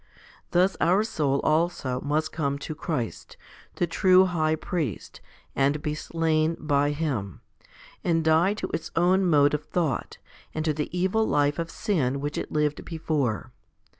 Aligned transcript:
Thus 0.49 0.75
our 0.81 1.03
soul 1.03 1.41
also 1.41 2.01
must 2.01 2.31
come 2.31 2.57
to 2.57 2.73
Christ, 2.73 3.37
the 3.75 3.85
true 3.85 4.25
High 4.25 4.55
priest, 4.55 5.21
and 5.55 5.79
be 5.79 5.93
slain 5.93 6.57
by 6.59 6.89
Him, 6.89 7.41
and 8.03 8.23
die 8.23 8.55
to 8.55 8.71
its 8.73 8.89
own 8.95 9.23
mode 9.23 9.53
of 9.53 9.63
thought, 9.65 10.17
and 10.55 10.65
to 10.65 10.73
the 10.73 10.89
evil 10.91 11.27
life 11.27 11.59
of 11.59 11.69
sin 11.69 12.19
which 12.19 12.39
it 12.39 12.51
lived 12.51 12.83
before. 12.83 13.51